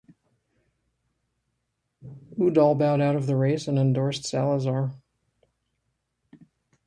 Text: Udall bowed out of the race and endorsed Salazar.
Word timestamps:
Udall 2.39 2.73
bowed 2.73 3.01
out 3.01 3.15
of 3.15 3.27
the 3.27 3.35
race 3.35 3.67
and 3.67 3.77
endorsed 3.77 4.25
Salazar. 4.25 4.95